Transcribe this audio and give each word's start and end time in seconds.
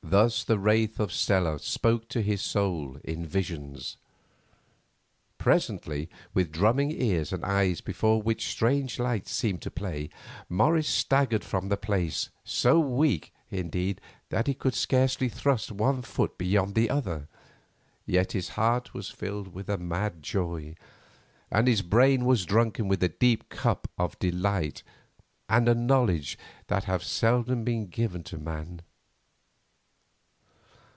Thus 0.00 0.42
the 0.44 0.60
wraith 0.60 1.00
of 1.00 1.12
Stella 1.12 1.58
spoke 1.58 2.08
to 2.10 2.22
his 2.22 2.40
soul 2.40 2.98
in 3.04 3.26
visions. 3.26 3.98
Presently, 5.36 6.08
with 6.32 6.52
drumming 6.52 6.92
ears 6.92 7.30
and 7.32 7.44
eyes 7.44 7.80
before 7.82 8.22
which 8.22 8.46
strange 8.48 8.98
lights 8.98 9.32
seemed 9.32 9.60
to 9.62 9.70
play, 9.72 10.08
Morris 10.48 10.88
staggered 10.88 11.44
from 11.44 11.68
the 11.68 11.76
place, 11.76 12.30
so 12.42 12.78
weak, 12.78 13.34
indeed, 13.50 14.00
that 14.30 14.46
he 14.46 14.54
could 14.54 14.74
scarcely 14.74 15.28
thrust 15.28 15.72
one 15.72 16.00
foot 16.00 16.38
before 16.38 16.68
the 16.68 16.88
other. 16.88 17.26
Yet 18.06 18.32
his 18.32 18.50
heart 18.50 18.94
was 18.94 19.10
filled 19.10 19.48
with 19.52 19.68
a 19.68 19.76
mad 19.78 20.22
joy, 20.22 20.76
and 21.50 21.66
his 21.66 21.82
brain 21.82 22.24
was 22.24 22.46
drunken 22.46 22.86
with 22.88 23.00
the 23.00 23.08
deep 23.10 23.50
cup 23.50 23.90
of 23.98 24.14
a 24.14 24.18
delight 24.30 24.84
and 25.50 25.68
a 25.68 25.74
knowledge 25.74 26.38
that 26.68 26.84
have 26.84 27.02
seldom 27.02 27.62
been 27.64 27.88
given 27.88 28.22
to 28.22 28.38
man. 28.38 28.80